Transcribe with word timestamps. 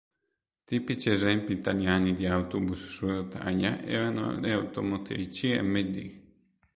Tipici 0.65 1.11
esempi 1.11 1.51
italiani 1.53 2.15
di 2.15 2.25
autobus 2.25 2.87
su 2.87 3.05
rotaia 3.07 3.83
erano 3.83 4.31
le 4.39 4.51
automotrici 4.51 5.55
Md. 5.61 5.95